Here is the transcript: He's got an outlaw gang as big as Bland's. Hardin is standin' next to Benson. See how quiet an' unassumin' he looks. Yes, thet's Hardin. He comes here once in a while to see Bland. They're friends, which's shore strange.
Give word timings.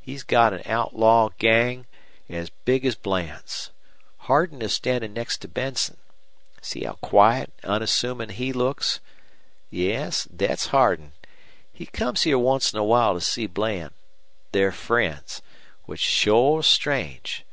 He's 0.00 0.22
got 0.22 0.52
an 0.52 0.62
outlaw 0.66 1.30
gang 1.36 1.86
as 2.28 2.48
big 2.64 2.86
as 2.86 2.94
Bland's. 2.94 3.72
Hardin 4.18 4.62
is 4.62 4.72
standin' 4.72 5.14
next 5.14 5.38
to 5.38 5.48
Benson. 5.48 5.96
See 6.62 6.84
how 6.84 6.92
quiet 7.02 7.52
an' 7.64 7.70
unassumin' 7.70 8.28
he 8.30 8.52
looks. 8.52 9.00
Yes, 9.70 10.28
thet's 10.32 10.66
Hardin. 10.68 11.10
He 11.72 11.86
comes 11.86 12.22
here 12.22 12.38
once 12.38 12.72
in 12.72 12.78
a 12.78 12.84
while 12.84 13.14
to 13.14 13.20
see 13.20 13.48
Bland. 13.48 13.92
They're 14.52 14.70
friends, 14.70 15.42
which's 15.86 16.04
shore 16.06 16.62
strange. 16.62 17.44